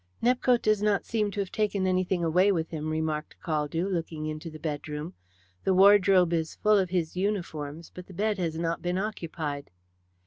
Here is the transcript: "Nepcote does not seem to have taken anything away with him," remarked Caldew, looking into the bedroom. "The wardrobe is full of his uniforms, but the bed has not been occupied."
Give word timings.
"Nepcote 0.19 0.63
does 0.63 0.81
not 0.81 1.05
seem 1.05 1.29
to 1.29 1.39
have 1.41 1.51
taken 1.51 1.85
anything 1.85 2.23
away 2.23 2.51
with 2.51 2.71
him," 2.71 2.89
remarked 2.89 3.35
Caldew, 3.39 3.87
looking 3.87 4.25
into 4.25 4.49
the 4.49 4.57
bedroom. 4.57 5.13
"The 5.63 5.75
wardrobe 5.75 6.33
is 6.33 6.55
full 6.55 6.79
of 6.79 6.89
his 6.89 7.15
uniforms, 7.15 7.91
but 7.93 8.07
the 8.07 8.13
bed 8.15 8.39
has 8.39 8.57
not 8.57 8.81
been 8.81 8.97
occupied." 8.97 9.69